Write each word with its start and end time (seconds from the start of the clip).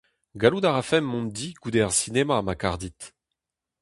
Gallout 0.35 0.65
a 0.67 0.71
rafemp 0.73 1.03
mont 1.09 1.29
di 1.35 1.47
goude 1.61 1.79
ar 1.85 1.93
sinema 1.99 2.37
ma 2.43 2.55
kar 2.61 2.75
dit. 2.81 2.99